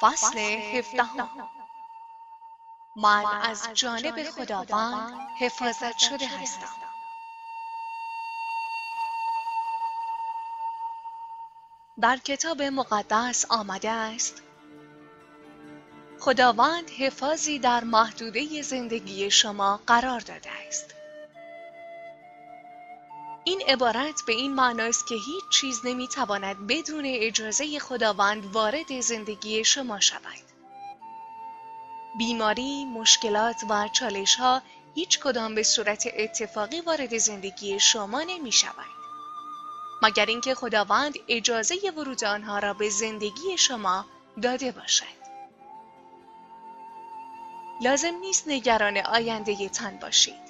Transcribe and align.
فصل 0.00 0.38
هفدهم. 0.38 1.50
من 2.96 3.24
از 3.42 3.68
جانب 3.74 4.22
خداوند 4.22 5.28
حفاظت 5.38 5.98
شده 5.98 6.26
هستم. 6.26 6.68
در 12.00 12.16
کتاب 12.16 12.62
مقدس 12.62 13.46
آمده 13.50 13.90
است 13.90 14.42
خداوند 16.20 16.90
حفاظی 16.90 17.58
در 17.58 17.84
محدوده 17.84 18.62
زندگی 18.62 19.30
شما 19.30 19.80
قرار 19.86 20.20
داده 20.20 20.50
است. 20.68 20.94
این 23.44 23.62
عبارت 23.68 24.22
به 24.26 24.32
این 24.32 24.54
معناست 24.54 25.06
که 25.06 25.14
هیچ 25.14 25.44
چیز 25.60 25.80
نمی‌تواند 25.84 26.66
بدون 26.66 27.04
اجازه 27.06 27.78
خداوند 27.78 28.46
وارد 28.46 29.00
زندگی 29.00 29.64
شما 29.64 30.00
شود. 30.00 30.50
بیماری، 32.18 32.84
مشکلات 32.84 33.56
و 33.70 33.88
چالش 33.88 34.34
ها 34.36 34.62
هیچ 34.94 35.20
کدام 35.20 35.54
به 35.54 35.62
صورت 35.62 36.08
اتفاقی 36.16 36.80
وارد 36.80 37.18
زندگی 37.18 37.80
شما 37.80 38.22
نمی 38.22 38.52
شود. 38.52 39.00
مگر 40.02 40.26
اینکه 40.26 40.54
خداوند 40.54 41.14
اجازه 41.28 41.74
ورود 41.96 42.24
آنها 42.24 42.58
را 42.58 42.74
به 42.74 42.90
زندگی 42.90 43.58
شما 43.58 44.06
داده 44.42 44.72
باشد. 44.72 45.20
لازم 47.82 48.14
نیست 48.14 48.48
نگران 48.48 48.96
آینده 48.96 49.68
تان 49.68 49.98
باشید. 49.98 50.49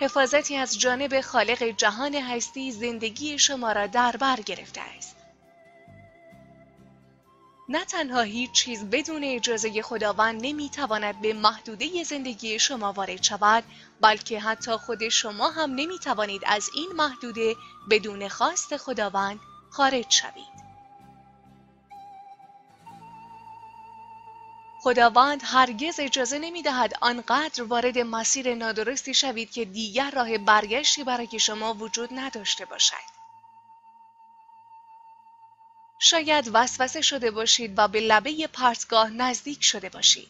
حفاظتی 0.00 0.56
از 0.56 0.78
جانب 0.78 1.20
خالق 1.20 1.62
جهان 1.62 2.14
هستی 2.14 2.72
زندگی 2.72 3.38
شما 3.38 3.72
را 3.72 3.86
در 3.86 4.16
بر 4.16 4.40
گرفته 4.40 4.80
است. 4.80 5.16
نه 7.68 7.84
تنها 7.84 8.20
هیچ 8.20 8.52
چیز 8.52 8.84
بدون 8.84 9.24
اجازه 9.24 9.82
خداوند 9.82 10.40
نمی‌تواند 10.46 11.20
به 11.20 11.32
محدوده 11.32 12.04
زندگی 12.04 12.58
شما 12.58 12.92
وارد 12.92 13.22
شود 13.22 13.64
بلکه 14.00 14.40
حتی 14.40 14.76
خود 14.76 15.08
شما 15.08 15.50
هم 15.50 15.70
نمی 15.70 15.98
توانید 15.98 16.42
از 16.46 16.70
این 16.74 16.92
محدوده 16.92 17.56
بدون 17.90 18.28
خواست 18.28 18.76
خداوند 18.76 19.40
خارج 19.70 20.06
شوید. 20.08 20.65
خداوند 24.86 25.40
هرگز 25.44 26.00
اجازه 26.00 26.38
نمی 26.38 26.62
دهد 26.62 26.92
آنقدر 27.00 27.62
وارد 27.62 27.98
مسیر 27.98 28.54
نادرستی 28.54 29.14
شوید 29.14 29.50
که 29.50 29.64
دیگر 29.64 30.10
راه 30.10 30.38
برگشتی 30.38 31.04
برای 31.04 31.38
شما 31.40 31.74
وجود 31.74 32.08
نداشته 32.12 32.64
باشد. 32.64 33.06
شاید 35.98 36.50
وسوسه 36.52 37.00
شده 37.00 37.30
باشید 37.30 37.74
و 37.76 37.88
به 37.88 38.00
لبه 38.00 38.46
پرتگاه 38.46 39.10
نزدیک 39.10 39.64
شده 39.64 39.88
باشید. 39.88 40.28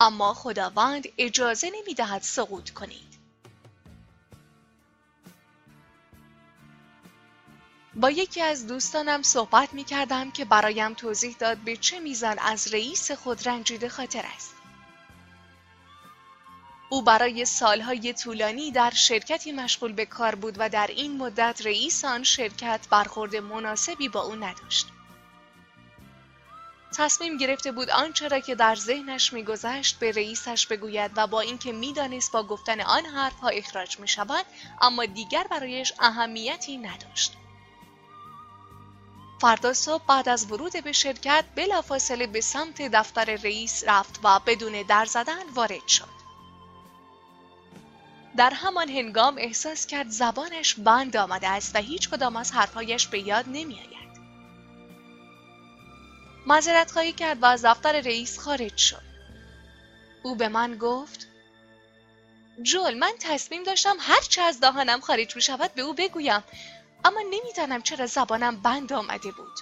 اما 0.00 0.34
خداوند 0.34 1.08
اجازه 1.18 1.70
نمی 1.70 1.94
دهد 1.94 2.22
سقوط 2.22 2.70
کنید. 2.70 3.09
با 7.94 8.10
یکی 8.10 8.40
از 8.40 8.66
دوستانم 8.66 9.22
صحبت 9.22 9.74
می 9.74 9.84
کردم 9.84 10.30
که 10.30 10.44
برایم 10.44 10.94
توضیح 10.94 11.36
داد 11.38 11.58
به 11.58 11.76
چه 11.76 12.00
میزان 12.00 12.38
از 12.38 12.74
رئیس 12.74 13.10
خود 13.10 13.48
رنجیده 13.48 13.88
خاطر 13.88 14.24
است. 14.34 14.54
او 16.88 17.02
برای 17.02 17.44
سالهای 17.44 18.12
طولانی 18.12 18.72
در 18.72 18.90
شرکتی 18.90 19.52
مشغول 19.52 19.92
به 19.92 20.06
کار 20.06 20.34
بود 20.34 20.54
و 20.58 20.68
در 20.68 20.86
این 20.86 21.16
مدت 21.16 21.60
رئیس 21.64 22.04
آن 22.04 22.22
شرکت 22.22 22.88
برخورد 22.90 23.36
مناسبی 23.36 24.08
با 24.08 24.20
او 24.20 24.34
نداشت. 24.34 24.86
تصمیم 26.96 27.36
گرفته 27.36 27.72
بود 27.72 27.90
آنچه 27.90 28.28
را 28.28 28.40
که 28.40 28.54
در 28.54 28.74
ذهنش 28.74 29.32
میگذشت 29.32 29.98
به 29.98 30.12
رئیسش 30.12 30.66
بگوید 30.66 31.10
و 31.16 31.26
با 31.26 31.40
اینکه 31.40 31.72
می‌دانست 31.72 32.32
با 32.32 32.42
گفتن 32.42 32.80
آن 32.80 33.06
حرفها 33.06 33.48
اخراج 33.48 33.98
می 33.98 34.08
شود 34.08 34.46
اما 34.80 35.04
دیگر 35.04 35.46
برایش 35.50 35.92
اهمیتی 36.00 36.78
نداشت. 36.78 37.39
فردا 39.40 39.72
صبح 39.72 40.04
بعد 40.06 40.28
از 40.28 40.52
ورود 40.52 40.84
به 40.84 40.92
شرکت 40.92 41.44
بلافاصله 41.56 42.26
به 42.26 42.40
سمت 42.40 42.82
دفتر 42.82 43.24
رئیس 43.24 43.84
رفت 43.86 44.20
و 44.24 44.40
بدون 44.46 44.82
در 44.82 45.04
زدن 45.04 45.48
وارد 45.54 45.88
شد. 45.88 46.20
در 48.36 48.50
همان 48.50 48.88
هنگام 48.88 49.38
احساس 49.38 49.86
کرد 49.86 50.08
زبانش 50.08 50.74
بند 50.74 51.16
آمده 51.16 51.48
است 51.48 51.76
و 51.76 51.78
هیچ 51.78 52.08
کدام 52.08 52.36
از 52.36 52.52
حرفهایش 52.52 53.06
به 53.06 53.18
یاد 53.18 53.44
نمی 53.48 53.74
آید. 53.74 54.20
مذارت 56.46 56.90
خواهی 56.90 57.12
کرد 57.12 57.42
و 57.42 57.46
از 57.46 57.64
دفتر 57.64 58.00
رئیس 58.00 58.38
خارج 58.38 58.76
شد. 58.76 59.02
او 60.22 60.34
به 60.34 60.48
من 60.48 60.78
گفت 60.78 61.26
جول 62.62 62.94
من 62.94 63.12
تصمیم 63.20 63.62
داشتم 63.62 63.96
هرچه 64.00 64.42
از 64.42 64.60
دهانم 64.60 65.00
خارج 65.00 65.36
می 65.36 65.42
شود 65.42 65.74
به 65.74 65.82
او 65.82 65.94
بگویم 65.94 66.42
اما 67.04 67.20
نمی‌دانم 67.30 67.82
چرا 67.82 68.06
زبانم 68.06 68.56
بند 68.56 68.92
آمده 68.92 69.32
بود. 69.32 69.60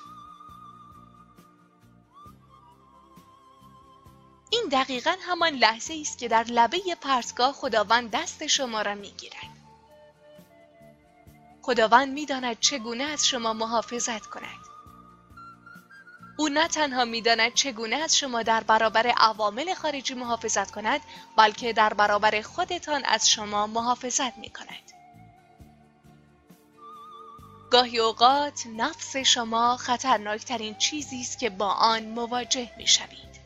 این 4.50 4.68
دقیقا 4.72 5.14
همان 5.20 5.52
لحظه 5.52 5.98
است 6.00 6.18
که 6.18 6.28
در 6.28 6.44
لبه 6.44 6.78
پرتگاه 7.00 7.52
خداوند 7.52 8.10
دست 8.10 8.46
شما 8.46 8.82
را 8.82 8.94
می‌گیرد. 8.94 9.34
خداوند 11.62 12.12
می‌داند 12.12 12.60
چگونه 12.60 13.04
از 13.04 13.28
شما 13.28 13.52
محافظت 13.52 14.26
کند. 14.26 14.68
او 16.38 16.48
نه 16.48 16.68
تنها 16.68 17.04
می‌داند 17.04 17.54
چگونه 17.54 17.96
از 17.96 18.16
شما 18.16 18.42
در 18.42 18.60
برابر 18.60 19.06
عوامل 19.06 19.74
خارجی 19.74 20.14
محافظت 20.14 20.70
کند 20.70 21.00
بلکه 21.36 21.72
در 21.72 21.94
برابر 21.94 22.42
خودتان 22.42 23.04
از 23.04 23.30
شما 23.30 23.66
محافظت 23.66 24.38
می 24.38 24.50
کند. 24.50 24.97
گاهی 27.70 27.98
اوقات 27.98 28.66
نفس 28.66 29.16
شما 29.16 29.76
خطرناکترین 29.76 30.74
چیزی 30.74 31.20
است 31.20 31.38
که 31.38 31.50
با 31.50 31.66
آن 31.66 32.04
مواجه 32.04 32.70
می 32.76 32.86
شوید. 32.86 33.38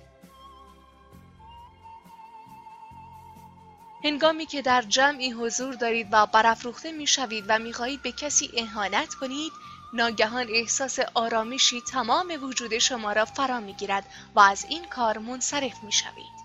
هنگامی 4.05 4.47
که 4.47 4.63
در 4.63 4.83
جمعی 4.83 5.31
حضور 5.31 5.75
دارید 5.75 6.09
و 6.13 6.27
برافروخته 6.27 6.93
می 6.93 7.07
شوید 7.07 7.45
و 7.49 7.59
می 7.59 7.73
خواهید 7.73 8.03
به 8.03 8.13
کسی 8.13 8.51
اهانت 8.57 9.15
کنید 9.15 9.53
ناگهان 9.95 10.47
احساس 10.51 10.99
آرامشی 11.15 11.81
تمام 11.81 12.39
وجود 12.43 12.79
شما 12.79 13.13
را 13.13 13.25
فرا 13.25 13.61
می 13.61 13.73
گیرد 13.73 14.07
و 14.35 14.41
از 14.41 14.65
این 14.69 14.85
کار 14.85 15.19
منصرف 15.19 15.85
می 15.85 15.93
شوید. 15.93 16.43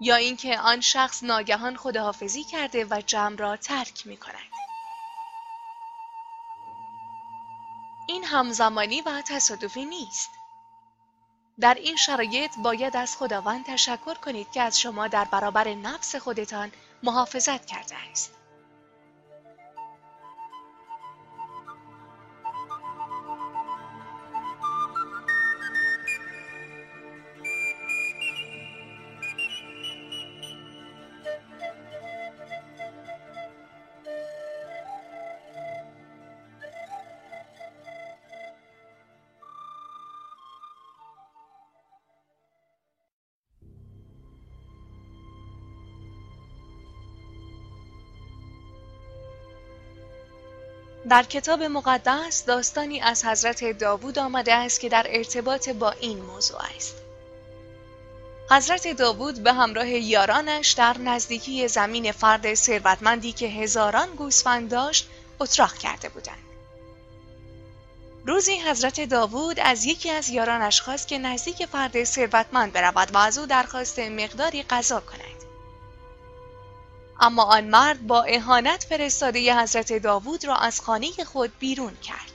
یا 0.00 0.16
اینکه 0.16 0.58
آن 0.58 0.80
شخص 0.80 1.22
ناگهان 1.22 1.76
خداحافظی 1.76 2.44
کرده 2.44 2.84
و 2.84 3.02
جمع 3.06 3.36
را 3.36 3.56
ترک 3.56 4.06
می 4.06 4.16
کند. 4.16 4.61
این 8.12 8.24
همزمانی 8.24 9.00
و 9.00 9.22
تصادفی 9.26 9.84
نیست. 9.84 10.30
در 11.60 11.74
این 11.74 11.96
شرایط 11.96 12.50
باید 12.62 12.96
از 12.96 13.16
خداوند 13.16 13.66
تشکر 13.66 14.14
کنید 14.14 14.50
که 14.50 14.62
از 14.62 14.80
شما 14.80 15.08
در 15.08 15.24
برابر 15.24 15.74
نفس 15.74 16.16
خودتان 16.16 16.72
محافظت 17.02 17.66
کرده 17.66 17.94
است. 18.10 18.41
در 51.08 51.22
کتاب 51.22 51.62
مقدس 51.62 52.44
داستانی 52.44 53.00
از 53.00 53.24
حضرت 53.24 53.78
داوود 53.78 54.18
آمده 54.18 54.54
است 54.54 54.80
که 54.80 54.88
در 54.88 55.06
ارتباط 55.08 55.68
با 55.68 55.90
این 55.90 56.22
موضوع 56.22 56.60
است. 56.76 56.94
حضرت 58.50 58.88
داوود 58.88 59.42
به 59.42 59.52
همراه 59.52 59.88
یارانش 59.88 60.72
در 60.72 60.98
نزدیکی 60.98 61.68
زمین 61.68 62.12
فرد 62.12 62.54
ثروتمندی 62.54 63.32
که 63.32 63.46
هزاران 63.46 64.08
گوسفند 64.08 64.70
داشت 64.70 65.08
اتراق 65.40 65.74
کرده 65.74 66.08
بودند. 66.08 66.38
روزی 68.26 68.60
حضرت 68.60 69.00
داوود 69.00 69.60
از 69.60 69.84
یکی 69.84 70.10
از 70.10 70.28
یارانش 70.28 70.80
خواست 70.80 71.08
که 71.08 71.18
نزدیک 71.18 71.66
فرد 71.66 72.04
ثروتمند 72.04 72.72
برود 72.72 73.14
و 73.14 73.18
از 73.18 73.38
او 73.38 73.46
درخواست 73.46 73.98
مقداری 73.98 74.62
غذا 74.62 75.00
کند. 75.00 75.41
اما 77.20 77.42
آن 77.42 77.64
مرد 77.64 78.06
با 78.06 78.22
اهانت 78.22 78.86
فرستاده 78.88 79.62
حضرت 79.62 79.92
داوود 79.92 80.44
را 80.44 80.56
از 80.56 80.80
خانه 80.80 81.10
خود 81.26 81.52
بیرون 81.58 81.96
کرد. 81.96 82.31